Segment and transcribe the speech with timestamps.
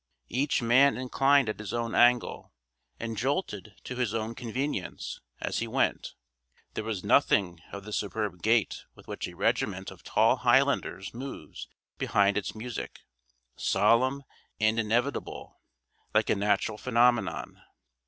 [0.29, 2.51] Each man inclined at his own angle,
[2.99, 6.15] and jolted to his own convenience, as he went.
[6.73, 11.67] There was nothing of the superb gait with which a regiment of tall Highlanders moves
[11.99, 13.01] behind its music,
[13.55, 14.23] solemn
[14.59, 15.61] and inevitable,
[16.15, 17.61] like a natural phenomenon.